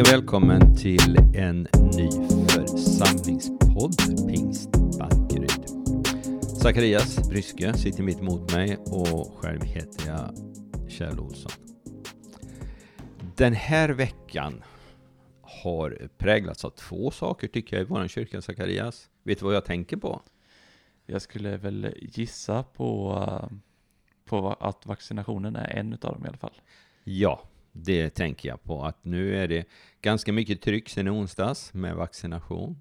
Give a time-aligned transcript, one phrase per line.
[0.00, 1.62] Hej och välkommen till en
[1.96, 2.10] ny
[2.48, 5.68] församlingspodd, Pingst Bankeryd.
[6.62, 10.34] Zacharias Bryske sitter mitt emot mig och själv heter jag
[10.90, 11.52] Kjell Olsson.
[13.36, 14.62] Den här veckan
[15.42, 19.10] har präglats av två saker tycker jag i vår kyrka, Zacharias.
[19.22, 20.22] Vet du vad jag tänker på?
[21.06, 23.56] Jag skulle väl gissa på, eh,
[24.24, 26.60] på att vaccinationen är en av dem i alla fall.
[27.04, 28.84] Ja, det tänker jag på.
[28.84, 29.64] Att nu är det
[30.02, 32.80] ganska mycket tryck sen i onsdags med vaccination.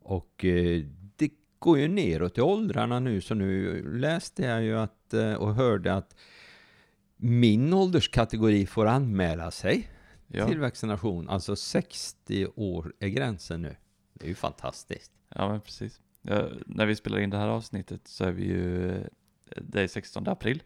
[0.00, 0.84] Och eh,
[1.16, 5.54] det går ju neråt i åldrarna nu, så nu läste jag ju att, eh, och
[5.54, 6.16] hörde att
[7.16, 9.90] min ålderskategori får anmäla sig
[10.26, 11.28] Ja, till vaccination.
[11.28, 13.76] Alltså 60 år är gränsen nu.
[14.14, 15.12] Det är ju fantastiskt.
[15.28, 16.00] ja men precis.
[16.22, 19.06] Ja, när vi spelar in det här avsnittet så är vi ju, eh,
[19.56, 20.62] det är 16 april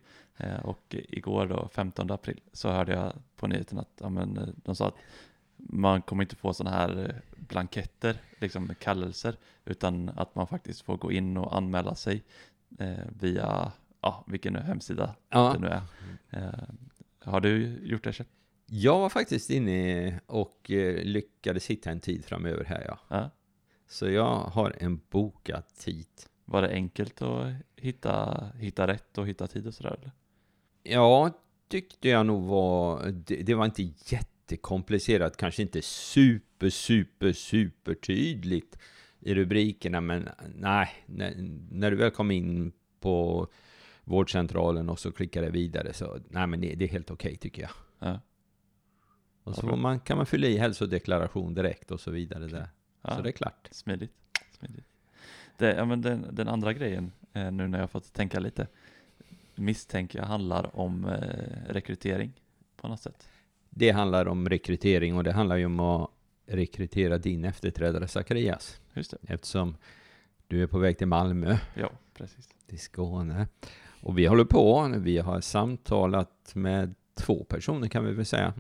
[0.63, 4.77] och igår då 15 april så hörde jag på nyheten att ja, men, eh, de
[4.77, 4.97] sa att
[5.57, 10.97] man kommer inte få sådana här eh, blanketter, liksom kallelser, utan att man faktiskt får
[10.97, 12.23] gå in och anmäla sig
[12.79, 15.53] eh, via, ja, vilken hemsida Ja.
[15.53, 15.83] det nu är.
[16.31, 16.69] Eh,
[17.25, 18.13] har du gjort det?
[18.13, 18.27] Kjell?
[18.67, 22.99] Jag var faktiskt inne och eh, lyckades hitta en tid framöver här, ja.
[23.09, 23.31] Ja.
[23.89, 26.07] Så jag har en bokad tid.
[26.45, 29.97] Var det enkelt att hitta, hitta rätt och hitta tid och sådär?
[30.01, 30.11] Eller?
[30.83, 31.31] Ja,
[31.69, 33.07] tyckte jag nog var...
[33.11, 38.79] Det, det var inte jättekomplicerat, kanske inte super, super, super tydligt
[39.21, 41.35] i rubrikerna, men nej, när,
[41.71, 43.47] när du väl kom in på
[44.05, 47.71] vårdcentralen och så klickade vidare så, nej men det, det är helt okej tycker jag.
[47.99, 48.21] Ja.
[49.43, 52.69] Och så man, kan man fylla i hälsodeklaration direkt och så vidare där.
[53.03, 53.69] Ja, Så det är klart.
[53.71, 54.13] Smidigt.
[54.59, 54.87] Smidigt.
[55.59, 58.67] Det, ja, men den, den andra grejen, eh, nu när jag fått tänka lite,
[59.61, 62.33] misstänker jag handlar om eh, rekrytering
[62.77, 63.29] på något sätt.
[63.71, 66.11] Det handlar om rekrytering och det handlar ju om att
[66.47, 68.81] rekrytera din efterträdare Zacharias.
[68.95, 69.19] Just det.
[69.35, 69.77] Eftersom
[70.47, 72.49] du är på väg till Malmö, Ja, precis.
[72.67, 73.49] till Skåne.
[74.03, 78.55] Och vi håller på, vi har samtalat med två personer kan vi väl säga.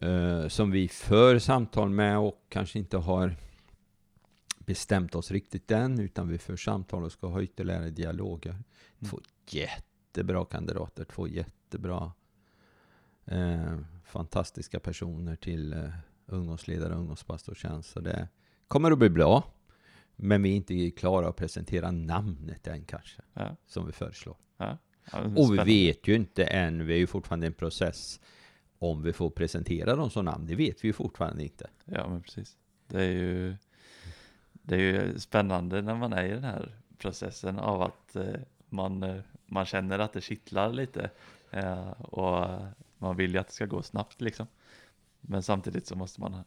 [0.00, 3.36] eh, som vi för samtal med och kanske inte har
[4.58, 8.56] bestämt oss riktigt än, utan vi för samtal och ska ha ytterligare dialoger.
[9.10, 9.20] Två
[10.16, 12.12] jättebra kandidater, två jättebra
[13.24, 15.90] eh, fantastiska personer till eh,
[16.26, 17.90] ungdomsledare och ungdomspastortjänst.
[17.90, 18.28] Så det
[18.68, 19.44] kommer att bli bra.
[20.16, 24.36] Men vi är inte klara att presentera namnet än kanske, Ja, som vi föreslår.
[24.56, 24.78] ja.
[25.12, 28.20] ja Och vi vet ju inte än, vi är ju fortfarande i en process
[28.78, 30.46] om vi får presentera dem som namn.
[30.46, 31.70] Det vet vi ju fortfarande inte.
[31.84, 32.56] Ja, men precis.
[32.86, 33.56] Det är ju,
[34.52, 39.02] det är ju spännande när man är i den här processen av att eh, man,
[39.02, 41.10] eh, man känner att det kittlar lite
[41.50, 42.60] eh, och
[42.98, 44.46] man vill ju att det ska gå snabbt liksom.
[45.20, 46.44] Men samtidigt så måste man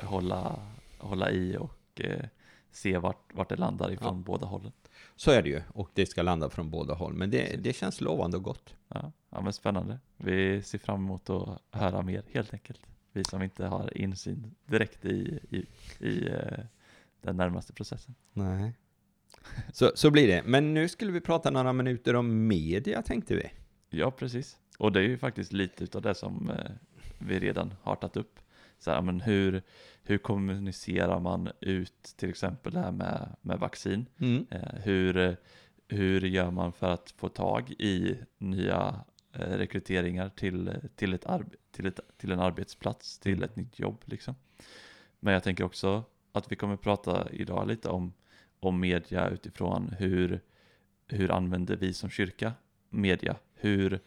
[0.00, 0.60] hålla,
[0.98, 2.24] hålla i och eh,
[2.70, 4.72] se vart, vart det landar ifrån båda hållen.
[5.16, 7.14] Så är det ju, och det ska landa från båda håll.
[7.14, 8.74] Men det, det känns lovande och gott.
[8.88, 9.98] Ja, ja, men spännande.
[10.16, 12.80] Vi ser fram emot att höra mer helt enkelt.
[13.12, 15.66] Vi som inte har insyn direkt i, i,
[16.06, 16.64] i eh,
[17.20, 18.14] den närmaste processen.
[18.32, 18.72] Nej.
[19.72, 20.42] Så, så blir det.
[20.46, 23.50] Men nu skulle vi prata några minuter om media, tänkte vi.
[23.90, 24.56] Ja, precis.
[24.78, 26.70] Och det är ju faktiskt lite av det som eh,
[27.18, 28.40] vi redan har tagit upp.
[28.78, 29.62] Så här, men hur,
[30.02, 34.06] hur kommunicerar man ut till exempel det här med, med vaccin?
[34.18, 34.46] Mm.
[34.50, 35.34] Eh, hur, eh,
[35.88, 41.86] hur gör man för att få tag i nya rekryteringar till, till, ett arbe- till,
[41.86, 44.34] ett, till en arbetsplats, till ett nytt jobb liksom.
[45.20, 48.12] Men jag tänker också att vi kommer prata idag lite om,
[48.60, 50.40] om media utifrån hur,
[51.06, 52.52] hur använder vi som kyrka
[52.90, 53.36] media?
[53.54, 54.00] Hur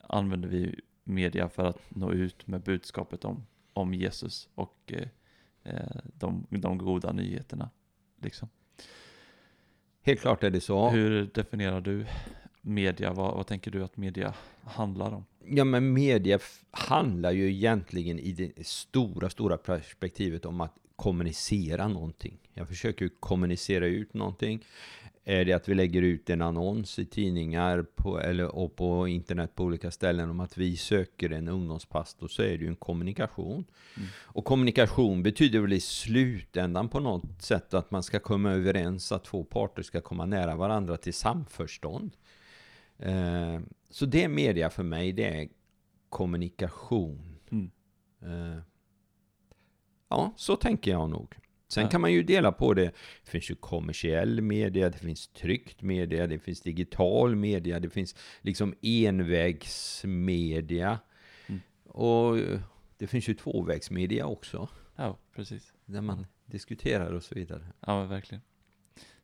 [0.00, 5.08] använder vi media för att nå ut med budskapet om, om Jesus och eh,
[5.62, 7.70] eh, de, de goda nyheterna?
[8.22, 8.48] Liksom.
[10.02, 10.88] Helt klart är det så.
[10.90, 12.06] Hur definierar du
[12.60, 13.12] media?
[13.12, 14.34] Vad, vad tänker du att media
[14.64, 15.24] handlar om?
[15.46, 16.38] Ja, men media
[16.70, 22.38] handlar ju egentligen i det stora, stora perspektivet om att kommunicera någonting.
[22.54, 24.64] Jag försöker kommunicera ut någonting.
[25.24, 29.54] Är det att vi lägger ut en annons i tidningar på, eller, och på internet
[29.54, 33.64] på olika ställen om att vi söker en ungdomspastor så är det ju en kommunikation.
[33.96, 34.08] Mm.
[34.14, 39.24] Och kommunikation betyder väl i slutändan på något sätt att man ska komma överens, att
[39.24, 42.16] två parter ska komma nära varandra till samförstånd.
[42.98, 43.60] Eh,
[43.90, 45.48] så det är media för mig, det är
[46.08, 47.38] kommunikation.
[47.50, 47.70] Mm.
[48.22, 48.62] Eh,
[50.08, 51.34] ja, så tänker jag nog.
[51.72, 52.92] Sen kan man ju dela på det.
[53.24, 58.16] Det finns ju kommersiell media, det finns tryckt media, det finns digital media, det finns
[58.40, 60.98] liksom envägsmedia.
[61.46, 61.60] Mm.
[61.84, 62.36] Och
[62.96, 65.72] det finns ju tvåvägsmedia också, Ja, precis.
[65.84, 67.66] där man diskuterar och så vidare.
[67.80, 68.42] Ja, verkligen.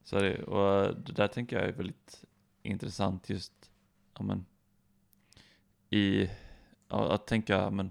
[0.05, 2.25] Så det, och det där tänker jag är väldigt
[2.63, 3.71] intressant just,
[4.19, 4.47] ja men,
[5.91, 6.31] i,
[6.89, 7.91] ja, att tänka, men,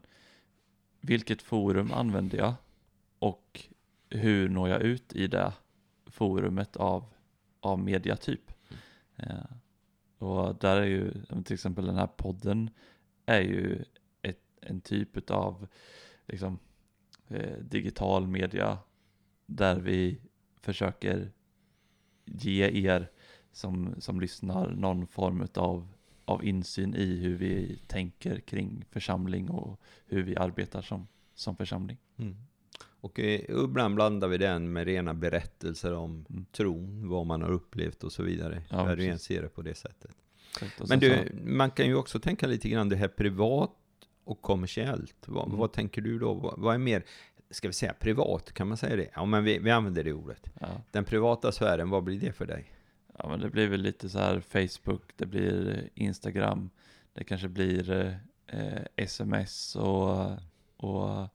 [1.01, 2.53] vilket forum använder jag?
[3.19, 3.67] Och
[4.09, 5.53] hur når jag ut i det
[6.05, 7.05] forumet av,
[7.59, 8.51] av mediatyp?
[8.69, 9.37] Mm.
[9.37, 9.45] Eh,
[10.17, 11.11] och där är ju,
[11.43, 12.69] till exempel den här podden,
[13.25, 13.83] är ju
[14.21, 15.67] ett, en typ av
[16.25, 16.59] liksom,
[17.27, 18.77] eh, digital media
[19.45, 20.21] där vi
[20.61, 21.31] försöker
[22.25, 23.11] ge er
[23.51, 25.87] som, som lyssnar någon form av,
[26.25, 31.97] av insyn i hur vi tänker kring församling och hur vi arbetar som, som församling.
[32.17, 32.35] Mm.
[33.07, 36.45] Och eh, ibland blandar vi den med rena berättelser om Mm.
[36.51, 38.63] tron, vad man har upplevt och så vidare.
[38.69, 40.11] Ja, igen ser det på det sättet.
[40.61, 40.89] Exakt.
[40.89, 43.71] Men du, man kan ju också tänka lite grann det här privat
[44.23, 45.15] och kommersiellt.
[45.25, 45.57] Vad, Mm.
[45.59, 46.33] vad tänker du då?
[46.33, 47.03] Vad, vad är mer,
[47.51, 49.09] ska vi säga privat, kan man säga det?
[49.15, 50.49] Ja, men vi, vi använder det ordet.
[50.59, 52.71] Ja, Den privata sfären, vad blir det för dig?
[53.19, 56.69] ja, men det blir väl lite så här Facebook, det blir Instagram,
[57.13, 57.91] det kanske blir
[58.47, 60.31] eh, sms och,
[60.77, 61.27] och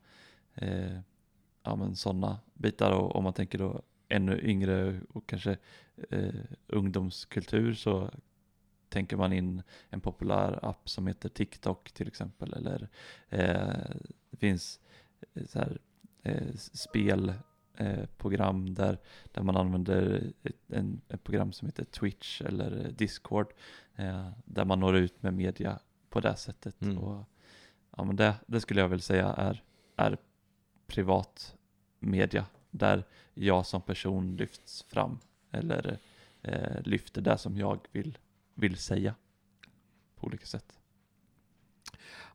[0.55, 0.99] eh,
[1.63, 2.93] ja, men sådana bitar.
[2.93, 5.57] Och om man tänker då ännu yngre och kanske
[6.11, 6.35] eh,
[6.67, 8.11] ungdomskultur så
[8.89, 12.53] tänker man in en populär app som heter TikTok till exempel.
[12.53, 12.89] Eller
[13.29, 13.91] eh,
[14.31, 14.81] det finns
[15.35, 15.79] eh, så här,
[16.23, 18.99] eh, spelprogram eh, där,
[19.33, 23.53] där man använder ett, en, ett program som heter Twitch eller Discord.
[23.97, 25.79] Eh, där man når ut med media
[26.11, 26.83] på det sättet.
[26.83, 26.99] Mm.
[26.99, 27.25] Och,
[27.97, 29.63] ja, men det, det skulle jag väl säga är,
[29.97, 30.17] är
[30.93, 31.55] privat
[31.99, 32.47] media.
[32.71, 33.05] Där
[33.35, 35.19] jag som person lyfts fram.
[35.51, 35.99] Eller
[36.43, 38.19] eh, lyfter det som jag vill,
[38.55, 39.15] vill säga.
[40.17, 40.79] På olika sätt.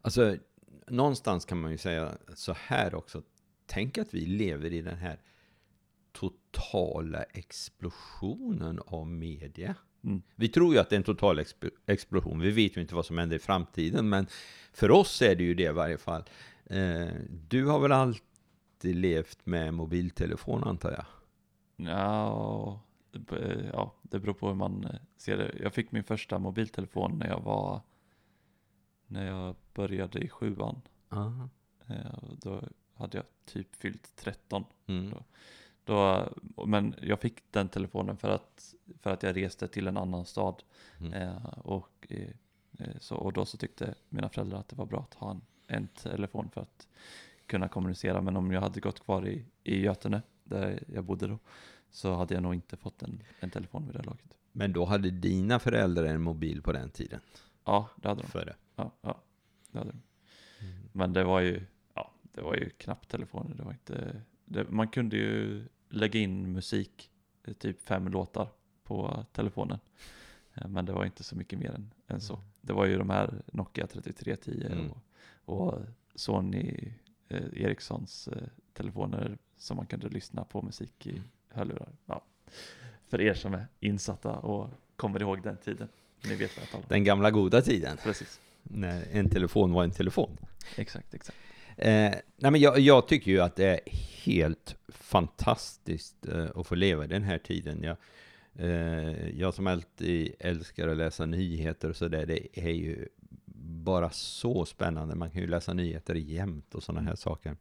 [0.02, 0.38] Alltså,
[0.88, 3.22] någonstans kan man ju säga så här också.
[3.66, 5.20] Tänk att vi lever i den här
[6.12, 9.76] totala explosionen av media.
[10.04, 10.22] Mm.
[10.36, 12.40] Vi tror ju att det är en total exp- explosion.
[12.40, 14.28] Vi vet ju inte vad som händer i framtiden, men
[14.74, 16.24] för oss är det ju det i varje fall.
[16.66, 17.08] Eh,
[17.50, 17.92] du har väl
[18.78, 21.06] alltid levt med mobiltelefon antar jag?
[21.88, 22.82] Ja,
[23.74, 25.52] ja, det beror på hur man eh, ser det.
[25.62, 27.82] Jag fick min första mobiltelefon när jag var
[29.08, 30.82] när jag började i sjuan.
[31.10, 31.50] Aha.
[31.88, 32.64] Eh, Då
[32.94, 34.66] hade jag typ fyllt 13.
[34.88, 35.14] Mm.
[35.84, 36.30] Då,
[36.66, 40.64] men jag fick den telefonen för att, för att jag reste till en annan stad.
[41.00, 41.14] Mm.
[41.14, 42.30] Eh, och, eh,
[43.00, 45.88] så, och då så tyckte mina föräldrar att det var bra att ha en, en
[45.88, 46.88] telefon för att
[47.48, 48.22] kunna kommunicera.
[48.22, 51.40] Men om jag hade gått kvar i, i Götene, där jag bodde då,
[51.90, 54.34] så hade jag nog inte fått en, en telefon vid det här laget.
[54.52, 57.20] Men då hade dina föräldrar en mobil på den tiden?
[57.66, 58.28] Ja, det hade de.
[58.28, 58.56] Före?
[58.76, 59.22] Ja, ja,
[59.72, 60.02] det hade de.
[60.92, 63.56] Men det var ju, ja, det var ju knappt telefoner.
[63.56, 67.10] Det var inte, det, man kunde ju lägga in musik,
[67.44, 68.48] eh, typ fem låtar
[68.84, 69.80] på telefonen.
[70.54, 72.40] Eh, Men det var inte så mycket mer än, än så.
[72.62, 74.92] Det var ju de här Nokia 3310 Mm.
[74.92, 74.98] och,
[75.46, 75.80] och
[76.16, 76.94] Sony
[77.30, 78.44] eh, Ericssons eh,
[78.74, 81.90] telefoner som man kunde lyssna på musik i hörlurar.
[82.06, 82.24] Ja.
[83.08, 85.88] För er som är insatta och kommer ihåg den tiden.
[86.24, 86.90] Ni vet vad jag talar om.
[86.90, 88.40] Den gamla goda tiden, Precis.
[88.64, 90.38] när en telefon var en telefon.
[90.76, 91.38] Exakt, exakt.
[91.78, 93.80] Eh, nej men jag, jag tycker ju att det är
[94.24, 97.84] helt fantastiskt eh, att få leva i den här tiden.
[97.84, 97.98] Jag,
[98.56, 103.08] eh, jag som alltid älskar att läsa nyheter och sådär, det är ju
[103.88, 105.16] bara så spännande.
[105.16, 107.58] Man kan ju läsa nyheter jämt och sådana här saker.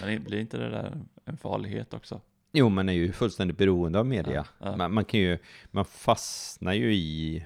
[0.00, 2.20] Men blir inte det där en farlighet också?
[2.52, 4.46] Jo, man är ju fullständigt beroende av media.
[4.58, 4.76] Ja, ja.
[4.76, 5.38] Man, man kan ju,
[5.70, 7.44] man fastnar ju i,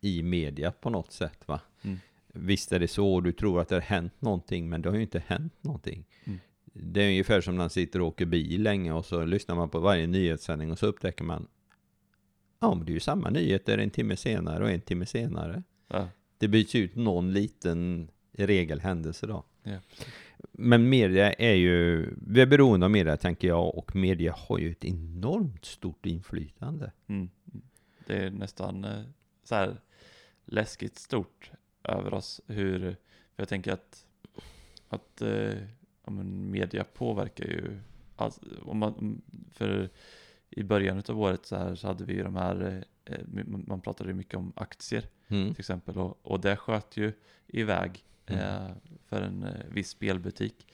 [0.00, 1.60] i media på något sätt va.
[1.82, 1.98] Mm.
[2.26, 5.02] Visst är det så, du tror att det har hänt någonting, men det har ju
[5.02, 6.04] inte hänt någonting.
[6.24, 6.38] Mm.
[6.64, 9.68] Det är ungefär som när man sitter och åker bil länge och så lyssnar man
[9.68, 11.48] på varje nyhetssändning och så upptäcker man
[12.60, 15.62] Ja, men det är ju samma nyheter en timme senare och en timme senare.
[15.88, 19.44] Ja, Det byts ut någon liten i regel händelse då.
[19.62, 19.78] ja.
[20.52, 24.70] Men media är ju, vi är beroende av media tänker jag och media har ju
[24.70, 26.92] ett enormt stort inflytande.
[27.06, 27.30] Mm.
[28.06, 29.02] Det är nästan eh,
[29.44, 29.80] så här
[30.44, 31.50] läskigt stort
[31.84, 32.80] över oss hur,
[33.34, 34.06] för jag tänker att,
[34.88, 35.54] att eh,
[36.04, 37.80] ja, men media påverkar ju,
[38.16, 39.88] alltså, om man, för
[40.50, 42.82] i början av året så här så hade vi ju de här, eh,
[43.26, 45.54] man man pratade mycket om aktier Mm.
[45.54, 47.12] till exempel och, och det sköt ju
[47.46, 48.40] iväg Mm.
[48.40, 48.70] eh,
[49.06, 50.66] för en eh, viss spelbutik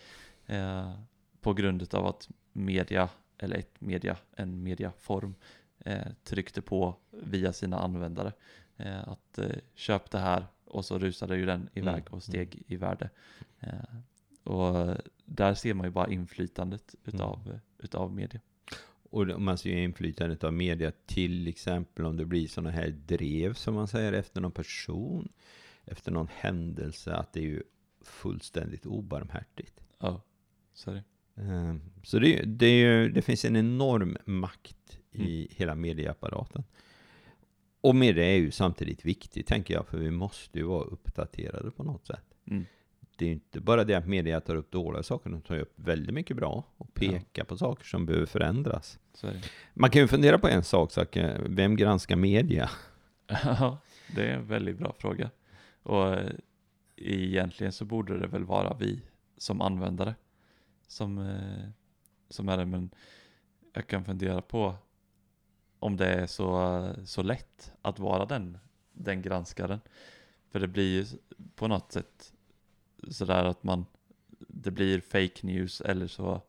[0.46, 0.92] eh,
[1.40, 3.08] på grund av att media,
[3.38, 5.34] eller ett media, en mediaform
[5.78, 8.32] eh, tryckte på via sina användare
[8.76, 12.12] eh, att eh, köp det här och så rusade ju den iväg Mm.
[12.12, 13.10] och steg i värde.
[13.60, 13.96] Eh,
[14.44, 17.14] och där ser man ju bara inflytandet Mm.
[17.14, 18.40] utav, utav media.
[19.12, 23.74] Och man ser inflytandet av media, till exempel om det blir sådana här drev som
[23.74, 25.28] man säger efter någon person,
[25.84, 27.62] efter någon händelse, att det är ju
[28.00, 29.80] fullständigt obarmhärtigt.
[29.98, 30.22] Ja,
[30.74, 31.02] så är det.
[31.42, 35.48] Eh, Så det, det, ju, det finns en enorm makt i Mm.
[35.50, 36.64] hela medieapparaten.
[37.80, 41.82] Och media är ju samtidigt viktigt, tänker jag, för vi måste ju vara uppdaterade på
[41.82, 42.24] något sätt.
[42.46, 42.64] Mm.
[43.16, 45.60] Det är ju inte bara det att media tar upp dåliga saker, de tar ju
[45.60, 46.64] upp väldigt mycket bra
[47.08, 48.98] och pekar på saker som behöver förändras.
[49.14, 49.30] Så.
[49.74, 51.40] Man kan ju fundera på en sak, Zacke.
[51.46, 52.70] vem granskar media?
[53.44, 53.78] Ja,
[54.16, 55.30] det är en väldigt bra fråga.
[55.82, 56.30] Och eh,
[56.96, 59.02] egentligen så borde det väl vara vi
[59.36, 60.14] som användare
[60.92, 61.68] som, eh,
[62.28, 62.90] som är det, men
[63.72, 64.74] jag kan fundera på
[65.78, 68.58] om det är så, så lätt att vara den,
[68.92, 69.80] den granskaren.
[70.50, 71.06] För det blir ju
[71.54, 72.32] på något sätt
[73.08, 73.86] sådär att man,
[74.38, 76.42] det blir fake news eller så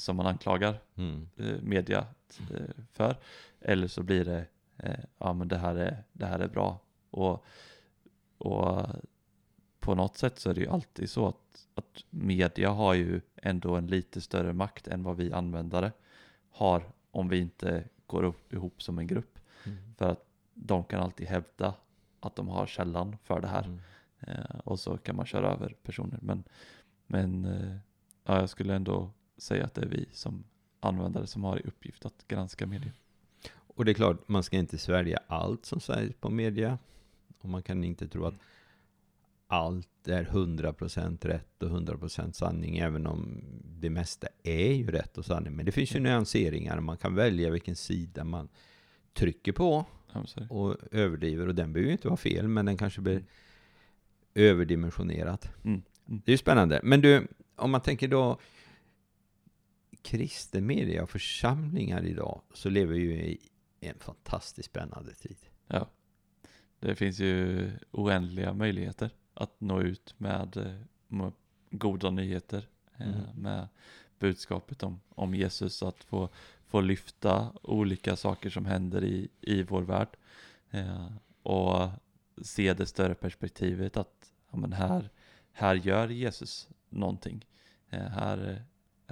[0.00, 1.28] som man anklagar Mm.
[1.36, 2.06] eh, media
[2.50, 3.16] eh, för.
[3.60, 4.44] Eller så blir det,
[4.76, 6.78] eh, ja men det här är, det här är bra.
[7.10, 7.44] Och,
[8.38, 8.86] och
[9.80, 13.76] på något sätt så är det ju alltid så att, att media har ju ändå
[13.76, 15.92] en lite större makt än vad vi användare
[16.50, 19.38] har om vi inte går upp, ihop som en grupp.
[19.66, 19.78] Mm.
[19.98, 21.74] För att de kan alltid hävda
[22.20, 23.64] att de har källan för det här.
[23.64, 23.80] Mm.
[24.20, 26.18] Eh, och så kan man köra över personer.
[26.22, 26.44] Men,
[27.06, 27.76] men eh,
[28.24, 30.44] ja, jag skulle ändå säga att det är vi som
[30.80, 32.92] användare som har i uppgift att granska media.
[33.52, 36.78] Och det är klart, man ska inte svälja allt som sägs på media.
[37.38, 38.34] Och man kan inte tro att
[39.46, 45.24] allt är 100% rätt och 100% sanning, även om det mesta är ju rätt och
[45.24, 45.56] sanning.
[45.56, 48.48] Men det finns ju nyanseringar, man kan välja vilken sida man
[49.14, 49.84] trycker på
[50.48, 51.48] och överdriver.
[51.48, 53.24] Och den behöver ju inte vara fel, men den kanske blir
[54.34, 55.48] överdimensionerat.
[55.64, 55.82] Mm.
[56.08, 56.22] Mm.
[56.24, 56.80] Det är ju spännande.
[56.82, 58.38] Men du, om man tänker då
[60.02, 63.38] kristen media och församlingar idag, så lever vi ju i
[63.80, 65.36] en fantastiskt spännande tid.
[65.66, 65.88] Ja.
[66.80, 71.32] Det finns ju oändliga möjligheter att nå ut med, eh, med
[71.70, 72.68] goda nyheter.
[72.96, 73.20] eh, Mm.
[73.34, 73.68] Med
[74.18, 75.82] budskapet om, om Jesus.
[75.82, 76.28] Att få,
[76.66, 80.08] få lyfta olika saker som händer i, i vår värld.
[80.70, 81.06] Eh,
[81.42, 81.88] och
[82.42, 85.10] se det större perspektivet att ja, men här,
[85.52, 87.46] här gör Jesus någonting.
[87.88, 88.62] Här,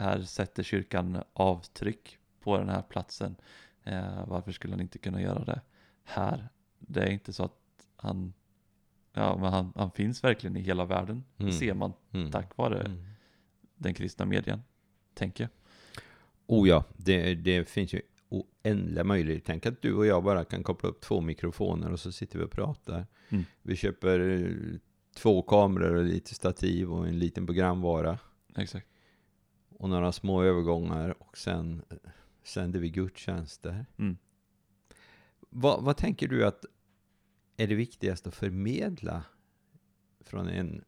[0.02, 3.36] här sätter kyrkan avtryck på den här platsen.
[3.84, 5.60] Eh, varför skulle han inte kunna göra det
[6.04, 6.48] här?
[6.78, 7.52] Det är inte så att
[7.96, 8.32] han,
[9.12, 11.24] ja, men han, han finns verkligen i hela världen.
[11.38, 11.52] Mm.
[11.52, 12.30] ser man Mm.
[12.30, 13.04] tack vare Mm.
[13.74, 14.62] den kristna medien,
[15.14, 15.50] tänker jag.
[16.46, 19.46] Oh ja, det, det finns ju oändliga möjligheter.
[19.46, 22.44] Tänk att du och jag bara kan koppla upp två mikrofoner och så sitter vi
[22.44, 23.06] och pratar.
[23.28, 23.44] Mm.
[23.62, 24.52] Vi köper
[25.16, 28.18] två kameror och lite stativ och en liten programvara.
[28.56, 28.86] Exakt.
[29.78, 31.82] Och några små övergångar och sen
[32.42, 33.86] sänder vi gudstjänster.
[33.96, 34.16] Mm.
[35.50, 36.64] Vad, vad tänker du att
[37.56, 39.24] är det viktigaste att förmedla
[40.20, 40.84] från en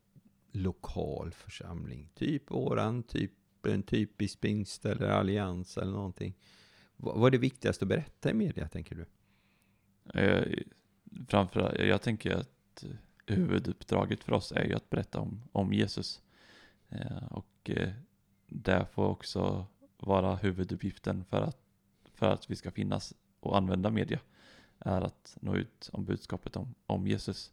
[0.52, 2.10] lokal församling?
[2.14, 3.32] Typ våran, typ
[3.66, 6.34] en typisk pingst eller allians eller någonting.
[6.96, 9.06] Vad, vad är det viktigaste att berätta i media, tänker du?
[10.20, 10.58] Eh,
[11.28, 12.84] framför, jag tänker att
[13.26, 16.22] huvuduppdraget för oss är ju att berätta om, om Jesus.
[16.88, 17.92] Eh, och eh,
[18.50, 19.66] det får också
[19.96, 21.58] vara huvuduppgiften för att,
[22.14, 24.20] för att vi ska finnas och använda media.
[24.78, 27.52] Är att nå ut om budskapet om, om Jesus.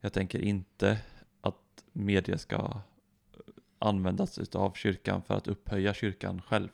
[0.00, 1.00] Jag tänker inte
[1.40, 2.80] att media ska
[3.78, 6.68] användas utav kyrkan för att upphöja kyrkan själv.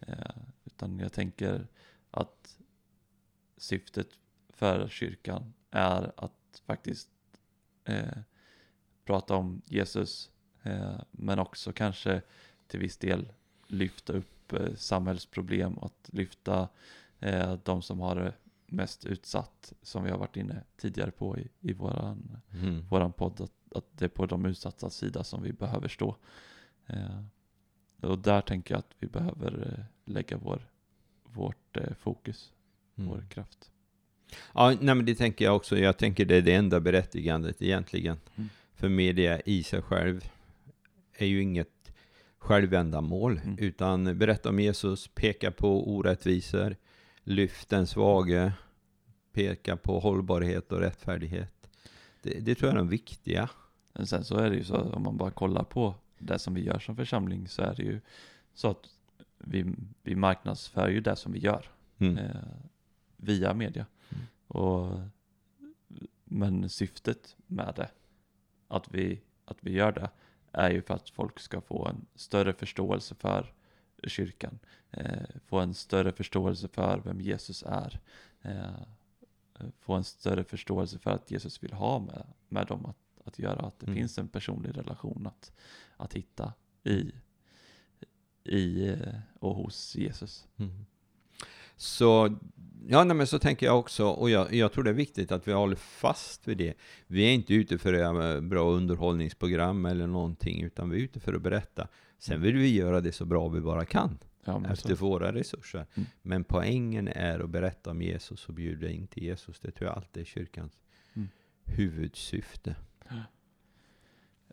[0.00, 1.66] Eh, utan jag tänker
[2.10, 2.58] att
[3.56, 4.08] syftet
[4.48, 7.10] för kyrkan är att faktiskt
[7.84, 8.18] eh,
[9.04, 10.30] prata om Jesus
[10.62, 12.22] eh, men också kanske
[12.74, 13.28] till viss del
[13.66, 16.68] lyfta upp eh, samhällsproblem och att lyfta
[17.20, 18.32] eh, de som har det
[18.66, 22.86] mest utsatt som vi har varit inne tidigare på i, i våran, Mm.
[22.88, 26.16] våran podd att, att det är på de utsatta sida som vi behöver stå.
[26.86, 27.24] Eh,
[28.00, 30.68] och där tänker jag att vi behöver eh, lägga vår,
[31.24, 32.52] vårt fokus,
[32.94, 33.28] vår Mm.
[33.28, 33.70] kraft.
[34.54, 35.78] Ja, nej, men det tänker jag också.
[35.78, 38.16] Jag tänker det är det enda berättigandet egentligen.
[38.36, 38.48] Mm.
[38.74, 40.24] För media i sig själv
[41.12, 41.70] är ju inget
[42.44, 43.58] självändamål, Mm.
[43.58, 46.76] utan berätta om Jesus, peka på orättvisor,
[47.22, 48.52] lyft den svage,
[49.32, 51.68] peka på hållbarhet och rättfärdighet.
[52.22, 53.50] Det, det tror jag är de viktiga.
[53.92, 56.54] Men sen så är det ju så att om man bara kollar på det som
[56.54, 58.00] vi gör som församling så är det ju
[58.54, 58.86] så att
[59.38, 62.18] vi, vi marknadsför ju det som vi gör Mm.
[62.18, 62.30] eh,
[63.16, 63.86] via media.
[64.10, 64.24] Mm.
[64.46, 64.98] Och,
[66.24, 67.90] men syftet med det,
[68.68, 70.10] att vi, att vi gör det,
[70.54, 73.52] är ju för att folk ska få en större förståelse för
[74.06, 74.58] kyrkan,
[74.90, 78.00] eh, få en större förståelse för vem Jesus är,
[78.42, 83.38] eh, få en större förståelse för att Jesus vill ha med, med dem att, att
[83.38, 83.96] göra, att det Mm.
[83.96, 85.52] finns en personlig relation att,
[85.96, 86.52] att hitta
[86.84, 87.12] i,
[88.44, 90.48] i eh, och hos Jesus.
[90.56, 90.86] Mm.
[91.76, 92.36] Så,
[92.88, 95.48] ja, nej, men så tänker jag också, och jag, jag tror det är viktigt att
[95.48, 96.74] vi håller fast vid det.
[97.06, 101.32] Vi är inte ute för att bra underhållningsprogram eller någonting, utan vi är ute för
[101.34, 101.88] att berätta.
[102.18, 105.86] Sen vill vi göra det så bra vi bara kan, Ja, efter så, våra resurser.
[105.94, 106.06] Mm.
[106.22, 109.60] Men poängen är att berätta om Jesus och bjuda in till Jesus.
[109.60, 110.72] Det tror jag alltid är kyrkans
[111.16, 111.28] Mm.
[111.64, 112.76] huvudsyfte.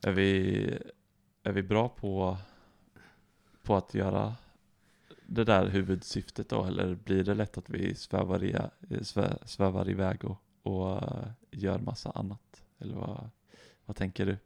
[0.04, 0.64] är, vi,
[1.44, 2.38] är vi bra på,
[3.64, 4.36] på att göra
[5.34, 8.56] det där huvudsyftet då, eller blir det lätt att vi svävar, i,
[9.04, 12.64] svä, svävar iväg och, och eh, gör massa annat?
[12.80, 13.30] Eller vad,
[13.86, 14.38] vad tänker du?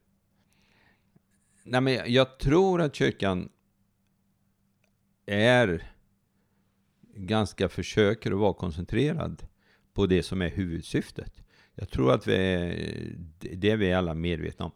[1.63, 3.50] Nej, men jag- jag tror att kyrkan
[5.25, 5.92] är
[7.13, 9.48] ganska försöker att vara koncentrerad
[9.94, 11.42] på det som är huvudsyftet.
[11.75, 13.15] Jag tror att vi är,
[13.56, 14.72] det- är vi alla medvetna om.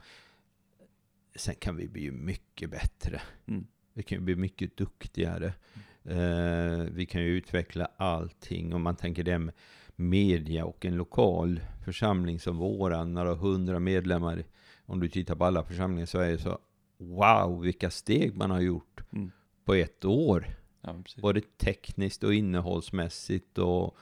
[1.35, 3.21] Sen kan vi bli mycket bättre.
[3.47, 3.67] Mm.
[3.93, 5.53] Vi kan bli mycket duktigare.
[6.03, 8.73] Eh, vi kan ju utveckla allting.
[8.73, 9.53] Om man tänker det med
[9.95, 14.43] media och en lokal församling som våran, några hundra medlemmar.
[14.85, 16.59] Om du tittar på alla församlingar i Sverige så
[16.97, 19.31] wow, vilka steg man har gjort Mm.
[19.65, 20.45] på ett år.
[20.81, 21.03] Ja.
[21.17, 23.97] Både tekniskt och innehållsmässigt och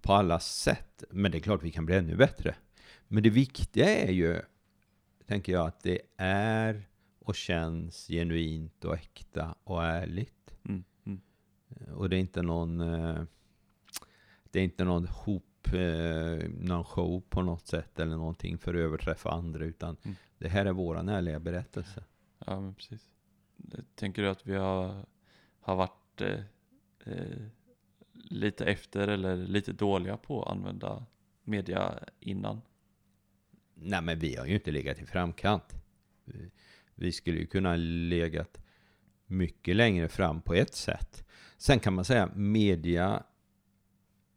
[0.00, 1.04] på alla sätt.
[1.10, 2.54] Men det är klart vi kan bli ännu bättre.
[3.08, 4.40] Men det viktiga är ju,
[5.26, 10.54] tänker jag, att det är och känns genuint och äkta och ärligt.
[10.68, 10.84] Mm.
[11.70, 11.94] Mm.
[11.94, 13.22] Och det är inte någon, eh,
[14.50, 18.80] det är inte någon hop, eh, någon show på något sätt eller någonting för att
[18.80, 20.16] överträffa andra, utan Mm.
[20.38, 22.04] det här är våran ärliga berättelse.
[22.46, 23.10] Ja, men precis.
[23.94, 25.06] Tänker du att vi har,
[25.60, 26.40] har varit eh,
[27.04, 27.38] eh,
[28.12, 31.06] lite efter eller lite dåliga på att använda
[31.44, 32.60] media innan?
[33.74, 35.74] Nej, men vi har ju inte legat i framkant.
[36.94, 38.58] Vi skulle ju kunna legat
[39.26, 41.25] mycket längre fram på ett sätt.
[41.58, 43.22] Sen kan man säga media,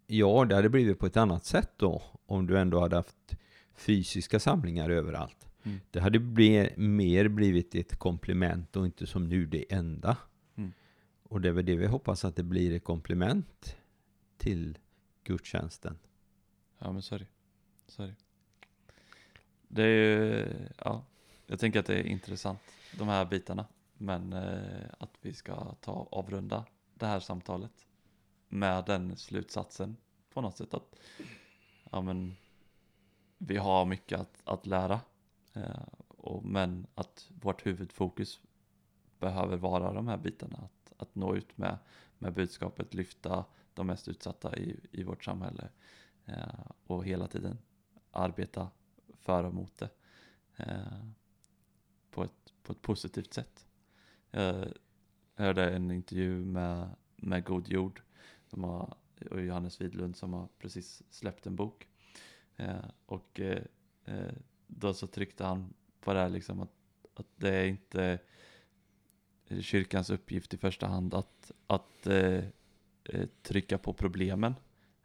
[0.08, 3.36] ja, det hade blivit på ett annat sätt då, om du ändå hade haft
[3.76, 5.48] fysiska samlingar överallt.
[5.64, 5.80] Mm.
[5.92, 10.18] Det hade bli, mer blivit ett komplement och inte som nu det enda.
[10.56, 10.74] Mm.
[11.24, 13.76] Och det är väl det vi hoppas att det blir ett komplement
[14.38, 14.78] till
[15.24, 15.98] gudstjänsten.
[16.80, 17.28] Ja, men så är det.
[17.88, 18.16] Så är det.
[19.68, 21.06] Det är ju, ja,
[21.48, 22.60] jag tänker att det är intressant,
[22.98, 23.66] de här bitarna.
[23.98, 26.66] Men eh, att vi ska ta avrunda
[27.00, 27.86] det här samtalet
[28.48, 29.98] med den slutsatsen
[30.34, 30.96] på något sätt att
[31.92, 32.36] ja, men,
[33.38, 35.02] vi har mycket att, att lära.
[35.54, 38.40] Eh, och, men att vårt huvudfokus
[39.20, 40.58] behöver vara de här bitarna.
[40.58, 41.78] Att, att nå ut med,
[42.18, 45.70] med budskapet, lyfta de mest utsatta i, i vårt samhälle
[46.26, 47.58] eh, och hela tiden
[48.12, 48.70] arbeta
[49.20, 49.90] för och mot det
[50.56, 51.06] eh,
[52.12, 53.66] på, ett, på ett positivt sätt.
[54.32, 54.64] Eh,
[55.40, 58.02] Hörde en intervju med, med God Jord
[58.50, 58.98] har,
[59.32, 61.88] och Johannes Widlund som har precis släppt en bok.
[62.56, 63.64] Eh, och eh,
[64.06, 64.34] eh,
[64.68, 66.72] då så tryckte han på det här liksom att,
[67.14, 68.20] att det är inte
[69.60, 72.44] kyrkans uppgift i första hand att, att eh,
[73.04, 74.54] eh trycka på problemen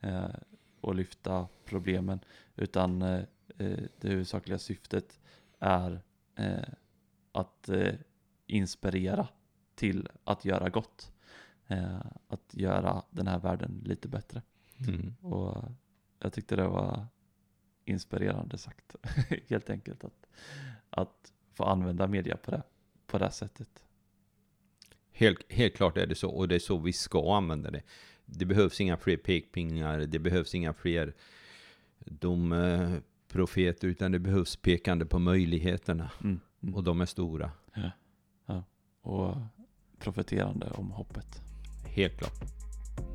[0.00, 0.34] eh,
[0.80, 2.20] och lyfta problemen
[2.56, 3.22] utan eh,
[3.58, 5.20] eh det huvudsakliga syftet
[5.58, 6.02] är
[6.34, 6.68] eh,
[7.32, 7.94] att eh,
[8.46, 9.28] inspirera
[9.74, 11.12] till att göra gott.
[11.66, 14.42] Eh, att göra den här världen lite bättre.
[14.88, 15.14] Mm.
[15.20, 15.64] Och
[16.18, 17.06] jag tyckte det var
[17.84, 18.96] inspirerande sagt.
[19.48, 20.26] Helt enkelt att,
[20.90, 22.62] att få använda media på det,
[23.06, 23.84] på det sättet.
[25.12, 27.82] Helt, helt klart är det så, och det är så vi ska använda det.
[28.24, 31.14] Det behövs inga fler pekpinnar, det behövs inga fler
[31.98, 36.10] domprofeter, utan det behövs pekande på möjligheterna.
[36.20, 36.74] Mm, mm.
[36.74, 37.50] Och de är stora,
[39.00, 39.36] Och
[39.98, 41.40] profeterande om hoppet.
[41.84, 42.34] helt klart.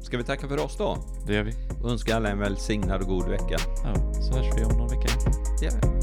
[0.01, 0.97] Ska vi tacka för oss då?
[1.27, 1.53] Det gör vi.
[1.83, 3.57] Och önska alla en välsignad och god vecka.
[3.83, 5.09] Ja, så hörs vi om någon vecka.
[5.61, 5.98] Ja.